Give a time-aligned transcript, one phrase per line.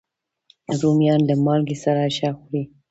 [0.79, 2.63] رومیان له مالګې سره ښه خوري